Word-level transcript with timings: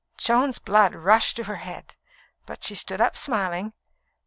Joan's 0.17 0.57
blood 0.57 0.95
rushed 0.95 1.35
to 1.35 1.43
her 1.43 1.57
head, 1.57 1.93
but 2.47 2.63
she 2.63 2.73
stood 2.73 2.99
up 2.99 3.15
smiling. 3.15 3.73